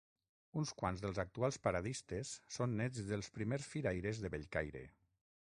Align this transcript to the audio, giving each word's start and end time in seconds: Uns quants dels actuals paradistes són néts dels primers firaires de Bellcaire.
Uns 0.61 0.69
quants 0.77 1.03
dels 1.03 1.19
actuals 1.23 1.59
paradistes 1.67 2.31
són 2.57 2.75
néts 2.81 3.05
dels 3.13 3.31
primers 3.37 3.69
firaires 3.75 4.25
de 4.25 4.35
Bellcaire. 4.39 4.85